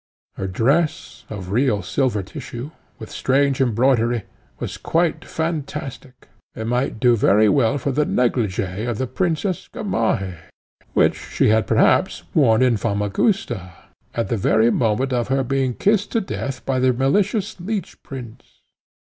[0.33, 4.23] Her dress, of real silver tissue, with strange embroidery,
[4.57, 10.49] was quite fantastic, and might do very well for the negligee of the princess, Gamaheh,
[10.95, 13.73] which she had perhaps worn in Famagusta,
[14.15, 18.63] at the very moment of her being kissed to death by the malicious Leech Prince.